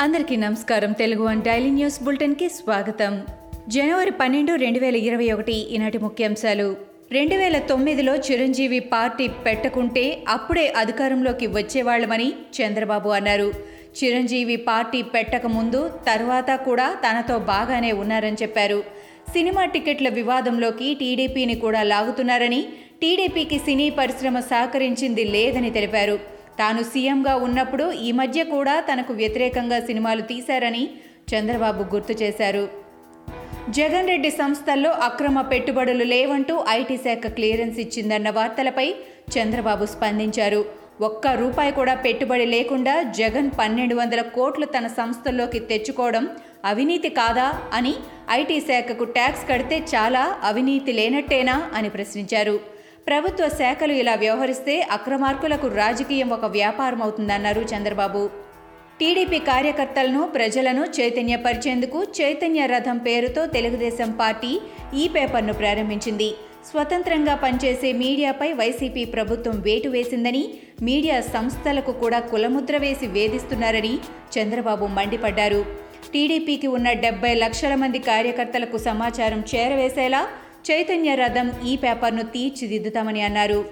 అందరికీ 0.00 0.36
నమస్కారం. 0.36 0.92
Telugu 0.92 1.24
one 1.24 1.42
daily 1.42 1.70
news 1.70 2.02
బులెటిన్కి 2.02 2.48
స్వాగతం. 2.48 3.22
జనవరి 3.68 4.10
పన్నెండు 4.10 4.54
రెండు 4.54 4.78
వేల 4.78 4.96
ఇరవై 4.96 5.32
ఒకటి 5.32 5.52
ఈనాటి 5.52 5.98
ముఖ్యాంశాలు. 5.98 6.76
రెండు 7.12 7.34
వేల 7.34 7.58
తొమ్మిదిలో 7.58 8.16
చిరంజీవి 8.16 8.80
పార్టీ 8.80 9.28
పెట్టకుంటే 9.28 10.22
అప్పుడే 10.28 10.72
అధికారంలోకి 10.76 11.46
వచ్చేవాళ్ళమని 11.46 12.32
చంద్రబాబు 12.60 13.08
అన్నారు. 13.08 13.52
చిరంజీవి 14.04 14.56
పార్టీ 14.56 15.02
పెట్టకముందు 15.02 15.88
తర్వాత 16.06 16.50
కూడా 16.50 16.96
తనతో 17.08 17.38
బాగానే 17.38 17.92
ఉన్నారని 17.92 18.36
చెప్పారు. 18.42 18.84
సినిమా 19.32 19.64
టికెట్ల 19.64 20.08
వివాదంలోకి 20.08 20.94
టీడీపీని 20.94 21.54
కూడా 21.54 21.82
లాగుతున్నారని 21.82 22.68
టీడీపీకి 23.02 23.58
సినీ 23.58 23.90
పరిశ్రమ 23.90 24.40
సహకరించింది 24.40 25.24
లేదని 25.24 25.70
తెలిపారు. 25.70 26.39
తాను 26.58 26.82
సీఎంగా 26.82 27.34
ఉన్నప్పుడు 27.36 27.92
ఈ 27.92 28.12
మధ్య 28.12 28.44
కూడా 28.44 28.80
తనకు 28.80 29.12
వ్యతిరేకంగా 29.12 29.80
సినిమాలు 29.80 30.22
తీశారని 30.22 30.90
చంద్రబాబు 31.32 31.82
గుర్తు 31.94 32.16
చేశారు. 32.22 32.64
జగన్ 33.70 34.08
రెడ్డి 34.08 34.30
సంస్థల్లో 34.30 34.90
అక్రమ 34.90 35.40
పెట్టుబడులు 35.40 36.04
లేవంటూ 36.04 36.64
ఐటీ 36.68 36.96
శాఖ 36.96 37.26
క్లియరెన్స్ 37.26 37.80
ఇచ్చిందన్న 37.80 38.30
వార్తలపై 38.30 38.94
చంద్రబాబు 39.38 39.84
స్పందించారు. 39.86 40.60
ఒక్క 41.00 41.26
రూపాయి 41.26 41.72
కూడా 41.72 41.94
పెట్టుబడి 41.94 42.46
లేకుండా 42.46 43.02
జగన్ 43.02 43.50
పన్నెండు 43.58 43.94
వందల 43.94 44.20
కోట్లు 44.20 44.66
తన 44.66 44.86
సంస్థల్లోకి 44.86 45.58
తెచ్చుకోవడం 45.58 46.28
అవినీతి 46.64 47.08
కాదా 47.08 47.46
అని 47.72 47.94
ఐటీ 48.30 48.60
శాఖకు 48.60 49.04
ట్యాక్స్ 49.04 49.48
కడితే 49.50 49.76
చాలా 49.94 50.38
అవినీతి 50.42 50.92
లేనట్టేనా 50.92 51.70
అని 51.74 51.88
ప్రశ్నించారు. 51.88 52.79
ప్రభుత్వ 53.06 53.48
శాఖలు 53.48 53.92
ఇలా 53.92 54.14
వ్యవహరిస్తే 54.14 54.74
అక్రమార్కులకు 54.90 55.66
రాజకీయం 55.66 56.28
ఒక 56.30 56.44
వ్యాపారం 56.44 57.02
అవుతుందన్నారు 57.02 57.60
చంద్రబాబు. 57.60 58.22
టీడీపీ 59.00 59.38
కార్యకర్తలను 59.38 60.22
ప్రజలను 60.34 60.82
చైతన్యపరిచేందుకు 60.96 61.98
చైతన్య 62.18 62.66
రథం 62.66 62.98
పేరుతో 62.98 63.46
తెలుగుదేశం 63.46 64.10
పార్టీ 64.10 64.52
ఈ 64.94 65.08
పేపర్ను 65.08 65.52
ప్రారంభించింది. 65.52 66.30
స్వతంత్రంగా 66.70 67.34
పనిచేసే 67.34 67.92
మీడియాపై 67.92 68.52
వైసీపీ 68.52 69.04
ప్రభుత్వం 69.04 69.60
వేటు 69.60 69.88
వేసిందని 69.88 70.42
మీడియా 70.82 71.20
సంస్థలకు 71.20 71.92
కూడా 71.92 72.18
కులముద్ర 72.20 72.76
వేసి 72.76 73.06
వేధిస్తున్నారని 73.06 73.94
చంద్రబాబు 74.34 74.86
మండిపడ్డారు. 74.98 75.62
టీడీపీకి 76.12 76.66
ఉన్న 76.66 76.92
డెబ్బై 76.92 77.34
లక్షల 77.34 77.74
మంది 77.74 77.98
కార్యకర్తలకు 77.98 78.78
సమాచారం 78.78 79.42
చేరవేసేలా 79.54 80.22
చైతన్య 80.68 81.14
రథం 81.14 81.52
ఈ 81.66 81.76
పేపర్ను 81.76 82.22
తీర్చిదిద్దుతామని 82.22 83.20
అన్నారు. 83.20 83.64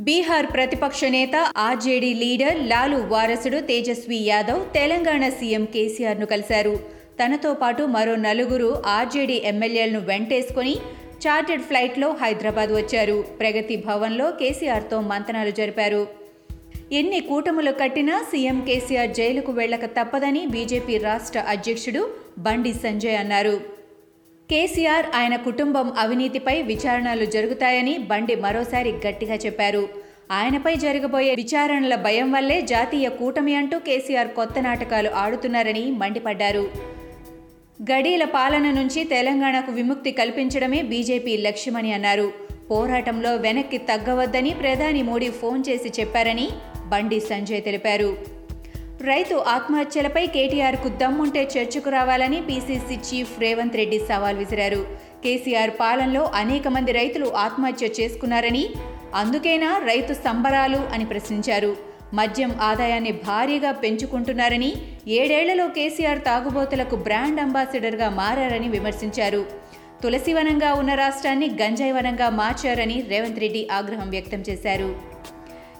బీహార్ 0.00 0.46
ప్రతిపక్ష 0.46 1.04
నేత 1.04 1.36
ఆర్జేడీ 1.56 2.14
లీడర్ 2.14 2.58
లాలు 2.68 2.96
వారసుడు 2.96 3.58
తేజస్వి 3.60 4.16
యాదవ్ 4.16 4.74
తెలంగాణ 4.74 5.28
సీఎం 5.28 5.64
కేసీఆర్ను 5.64 6.26
కలిశారు. 6.26 6.80
తనతో 7.20 7.54
పాటు 7.54 7.82
మరో 7.82 8.16
నలుగురు 8.16 8.82
ఆర్జేడీ 8.86 9.42
ఎమ్మెల్యేలను 9.44 10.00
వెంటేసుకుని 10.00 10.76
చార్టెడ్ 11.26 11.62
ఫ్లైట్లో 11.62 12.08
హైదరాబాద్ 12.22 12.72
వచ్చారు. 12.72 13.24
ప్రగతి 13.40 13.76
భవన్లో 13.76 14.30
కేసీఆర్తో 14.30 15.00
మంతనాలు 15.00 15.50
జరిపారు. 15.50 16.06
ఎన్ని 16.92 17.20
కూటములు 17.20 17.72
కట్టినా 17.72 18.22
సీఎం 18.22 18.64
కేసీఆర్ 18.68 19.10
జైలుకు 19.10 19.52
వెళ్ళక 19.52 19.84
తప్పదని 19.84 20.46
బీజేపీ 20.46 20.98
రాష్ట్ర 20.98 21.38
అధ్యక్షుడు 21.38 22.08
బండి 22.38 22.72
సంజయ్ 22.72 23.18
అన్నారు. 23.18 23.81
కేసీఆర్ 24.52 25.06
ఆయన 25.14 25.36
కుటుంబం 25.36 25.92
అవినీతిపై 25.98 26.62
విచారణలు 26.62 27.24
జరుగుతాయని 27.24 27.98
బండి 27.98 28.34
మరోసారి 28.34 28.92
గట్టిగా 28.92 29.34
చెప్పారు. 29.34 29.88
ఆయనపై 30.32 30.74
జరగబోయే 30.74 31.34
విచారణల 31.34 31.94
భయం 31.94 32.32
వల్లే 32.32 32.60
జాతీయ 32.60 33.08
కూటమి 33.08 33.54
అంటూ 33.54 33.78
కేసీఆర్ 33.78 34.28
కొత్త 34.28 34.62
నాటకాలు 34.62 35.10
ఆడుతున్నారని 35.10 35.90
మండిపడ్డారు. 35.90 36.70
గడీల 37.82 38.24
పాలన 38.24 38.70
నుంచి 38.70 39.04
తెలంగాణకు 39.04 39.72
విముక్తి 39.72 40.10
కల్పించడమే 40.10 40.82
బీజేపీ 40.82 41.36
లక్ష్యమని 41.36 41.92
అన్నారు. 41.92 42.32
పోరాటంలో 42.70 43.36
వెనక్కి 43.36 43.78
తగ్గవద్దని 43.78 44.50
ప్రధాని 44.50 45.02
మోడీ 45.02 45.30
ఫోన్ 45.30 45.64
చేసి 45.68 46.00
చెప్పారని 46.00 46.48
బండి 46.86 47.20
సంజయ్ 47.20 47.62
తెలిపారు. 47.62 48.16
రైతు 49.10 49.36
ఆత్మహత్యలపై 49.52 50.22
కేటీఆర్కు 50.34 50.88
దమ్ముంటే 51.00 51.42
చర్చకు 51.54 51.90
రావాలని 51.94 52.38
పీసీసీ 52.48 52.96
చీఫ్ 53.06 53.32
రేవంత్ 53.42 53.78
రెడ్డి 53.80 53.98
సవాల్ 54.10 54.40
విసిరారు. 54.42 54.80
కేసీఆర్ 55.24 55.72
పాలనలో 55.80 56.22
అనేక 56.40 56.68
మంది 56.74 56.92
రైతులు 56.98 57.28
ఆత్మహత్య 57.44 57.86
చేసుకున్నారని 57.98 58.64
అందుకేనా 59.20 59.70
రైతు 59.90 60.14
సంబరాలు 60.24 60.80
అని 60.94 61.06
ప్రశ్నించారు. 61.12 61.72
మద్యం 62.18 62.50
ఆదాయాన్ని 62.70 63.12
భారీగా 63.26 63.72
పెంచుకుంటున్నారని 63.82 64.70
ఏడేళ్ళలో 65.18 65.66
కేసీఆర్ 65.76 66.20
తాగుబోతులకు 66.28 66.96
బ్రాండ్ 67.06 67.42
అంబాసిడర్గా 67.44 68.10
మారారని 68.20 68.68
విమర్శించారు. 68.76 69.42
తులసివనంగా 70.02 70.72
ఉన్న 70.80 70.92
రాష్ట్రాన్ని 71.04 71.48
గంజాయివనంగా 71.62 72.28
మార్చారని 72.42 72.98
రేవంత్ 73.12 73.42
రెడ్డి 73.44 73.64
ఆగ్రహం 73.78 74.08
వ్యక్తం 74.16 74.40
చేశారు. 74.50 74.90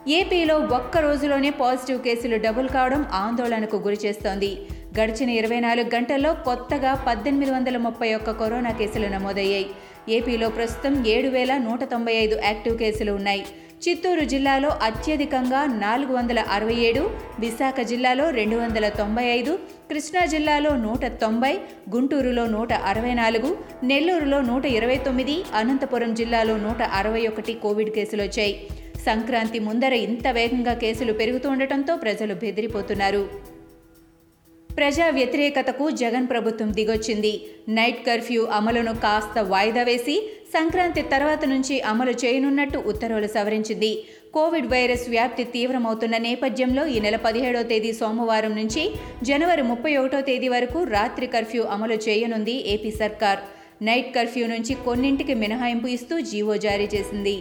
ఏపీలో 0.09 0.55
ఒక్క 0.59 0.99
రోజులోనే 0.99 1.51
పాజిటివ్ 1.51 1.99
కేసులు 2.03 2.37
డబుల్ 2.37 2.69
కావడం 2.69 3.07
ఆందోళనకు 3.13 3.77
గురిచేస్తోంది 3.77 4.59
గడిచిన 5.01 5.31
ఇరవై 5.31 5.61
నాలుగు 5.61 5.91
గంటల్లో 5.95 6.35
కొత్తగా 6.35 6.95
పద్దెనిమిది 6.95 7.51
వందల 7.51 7.77
ముప్పై 7.77 8.15
ఒక్క 8.15 8.31
కరోనా 8.31 8.71
కేసులు 8.71 9.07
నమోదయ్యాయి. 9.07 9.67
ఏపీలో 10.09 10.49
ప్రస్తుతం 10.49 11.07
ఏడు 11.07 11.29
వేల 11.29 11.57
నూట 11.57 11.85
తొంభై 11.85 12.15
ఐదు 12.15 12.39
యాక్టివ్ 12.45 12.79
కేసులు 12.79 13.13
ఉన్నాయి. 13.13 13.45
చిత్తూరు 13.89 14.25
జిల్లాలో 14.25 14.69
అత్యధికంగా 14.83 15.67
నాలుగు 15.67 16.13
వందల 16.13 16.41
అరవై 16.51 16.75
ఏడు 16.75 17.11
విశాఖ 17.39 17.81
జిల్లాలో 17.81 18.31
రెండు 18.31 18.57
వందల 18.57 18.89
తొంభై 18.89 19.25
ఐదు 19.25 19.59
కృష్ణా 19.91 20.25
జిల్లాలో 20.25 20.77
నూట 20.77 21.07
తొంభై 21.07 21.55
గుంటూరులో 21.95 22.47
నూట 22.47 22.73
అరవై 22.73 23.15
నాలుగు 23.15 23.57
నెల్లూరులో 23.85 24.41
నూట 24.41 24.65
ఇరవై 24.67 24.97
తొమ్మిది 24.97 25.45
అనంతపురం 25.55 26.15
జిల్లాలో 26.15 26.57
నూట 26.57 26.83
అరవై 26.83 27.27
ఒకటి 27.27 27.55
కోవిడ్ 27.55 27.91
కేసులు 27.91 28.23
వచ్చాయి. 28.23 28.55
సంక్రాంతి 29.07 29.59
ముందర 29.59 29.93
ఇంత 29.93 30.29
వేగంగా 30.29 30.75
కేసులు 30.75 31.13
పెరుగుతుండటంతో 31.13 31.97
ప్రజలు 31.97 32.35
బెదిరిపోతున్నారు. 32.35 33.53
ప్రజా 34.77 35.07
వ్యతిరేకతకు 35.11 35.91
జగన్ 35.91 36.27
ప్రభుత్వం 36.29 36.73
దిగొచ్చింది. 36.73 37.33
నైట్ 37.69 38.07
కర్ఫ్యూ 38.07 38.43
అమలును 38.45 38.93
కాస్త 38.95 39.39
వాయిదా 39.39 39.83
వేసి 39.83 40.15
సంక్రాంతి 40.55 41.03
తర్వాత 41.03 41.45
నుంచి 41.45 41.81
అమలు 41.81 42.11
చేయనున్నట్టు 42.11 42.79
ఉత్తర్వులు 42.79 43.27
సవరించింది. 43.27 44.05
కోవిడ్ 44.35 44.67
వైరస్ 44.67 45.09
వ్యాప్తి 45.09 45.45
తీవ్రమవుతున్న 45.45 46.17
నేపథ్యంలో 46.17 46.87
ఈ 46.87 47.01
నెల 47.01 47.17
పదిహేడో 47.17 47.63
తేదీ 47.63 47.93
సోమవారం 47.93 48.57
నుంచి 48.57 48.85
జనవరి 49.23 49.63
ముప్పై 49.63 49.97
ఒకటో 49.97 50.21
తేదీ 50.21 50.49
వరకు 50.49 50.83
రాత్రి 50.85 51.27
కర్ఫ్యూ 51.27 51.63
అమలు 51.63 51.95
చేయనుంది 51.95 52.55
ఏపీ 52.69 52.91
సర్కార్. 52.91 53.39
నైట్ 53.85 54.15
కర్ఫ్యూ 54.15 54.47
నుంచి 54.47 54.75
కొన్నింటికి 54.75 55.35
మినహాయింపు 55.35 55.87
ఇస్తూ 55.87 56.21
జీవో 56.21 56.57
జారీ 56.57 56.89
చేసింది. 56.95 57.37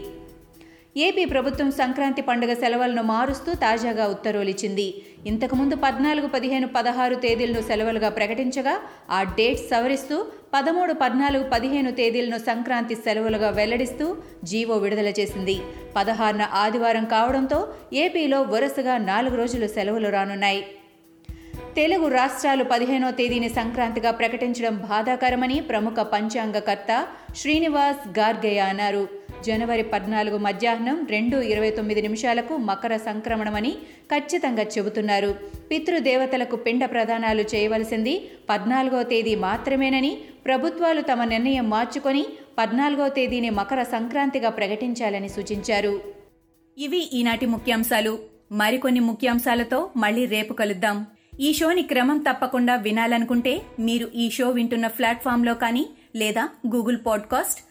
ఏపీ 0.97 1.25
ప్రభుత్వం 1.25 1.71
సంక్రాంతి 1.71 2.21
పండుగ 2.21 2.53
సెలవులను 2.53 3.03
మారుస్తూ 3.03 3.53
తాజాగా 3.53 4.07
ఉత్తర్వులిచ్చింది. 4.07 5.03
ఇంతకుముందు 5.25 5.75
పద్నాలుగు 5.75 6.27
పదిహేను 6.27 6.67
పదహారు 6.67 7.15
తేదీలను 7.15 7.61
సెలవులుగా 7.61 8.09
ప్రకటించగా 8.09 8.79
ఆ 9.09 9.23
డేట్స్ 9.23 9.63
సవరిస్తూ 9.63 10.25
పదమూడు 10.53 10.93
పద్నాలుగు 10.93 11.49
పదిహేను 11.53 11.91
తేదీలను 11.91 12.37
సంక్రాంతి 12.37 12.95
సెలవులుగా 12.95 13.49
వెల్లడిస్తూ 13.49 14.17
జీవో 14.43 14.77
విడుదల 14.77 15.07
చేసింది. 15.07 15.59
పదహారున 15.95 16.41
ఆదివారం 16.41 17.05
కావడంతో 17.05 17.73
ఏపీలో 17.93 18.41
వరుసగా 18.41 18.97
నాలుగు 18.97 19.35
రోజులు 19.35 19.67
సెలవులు 19.67 20.09
రానున్నాయి. 20.09 20.65
తెలుగు 21.75 22.07
రాష్ట్రాలు 22.07 22.63
పదిహేనో 22.63 23.11
తేదీని 23.11 23.49
సంక్రాంతిగా 23.49 24.11
ప్రకటించడం 24.11 24.77
బాధాకరమని 24.77 25.61
ప్రముఖ 25.61 25.93
పంచాంగకర్త 25.93 27.07
శ్రీనివాస్ 27.35 28.19
గార్గయ్య 28.19 28.59
అన్నారు. 28.59 29.20
జనవరి 29.45 29.83
పద్నాలుగు 29.83 30.37
మధ్యాహ్నం 30.37 31.07
రెండు 31.09 31.37
ఇరవై 31.37 31.71
తొమ్మిది 31.71 32.01
నిమిషాలకు 32.01 32.57
మకర 32.57 32.97
సంక్రమణమని 32.97 33.71
ఖచ్చితంగా 34.15 34.63
చెబుతున్నారు. 34.63 35.35
పితృదేవతలకు 35.71 36.55
పిండ 36.55 36.85
ప్రదానాలు 36.85 37.41
చేయవలసింది 37.41 38.31
పద్నాలుగో 38.49 39.03
తేదీ 39.03 39.35
మాత్రమేనని 39.35 40.17
ప్రభుత్వాలు 40.45 41.01
తమ 41.01 41.23
నిర్ణయం 41.23 41.69
మార్చుకొని 41.69 42.25
పద్నాలుగో 42.57 43.09
తేదీని 43.09 43.49
మకర 43.49 43.83
సంక్రాంతిగా 43.83 44.49
ప్రకటించాలని 44.49 45.29
సూచించారు. 45.29 46.01
ఇవి 46.77 47.09
ఈనాటి 47.13 47.45
ముఖ్యాంశాలు. 47.45 48.19
మరికొన్ని 48.51 48.99
ముఖ్యాంశాలతో 48.99 49.89
మళ్ళీ 49.97 50.25
రేపు 50.25 50.53
కలుద్దాం. 50.53 51.05
ఈ 51.39 51.53
షోని 51.53 51.81
క్రమం 51.81 52.17
తప్పకుండా 52.17 52.75
వినాలనుకుంటే 52.75 53.61
మీరు 53.79 54.07
ఈ 54.15 54.29
షో 54.29 54.49
వింటున్న 54.49 54.87
ప్లాట్ఫామ్లో 54.87 55.53
కానీ 55.53 55.85
లేదా 56.15 56.49
Google 56.75 56.97
podcast 57.05 57.70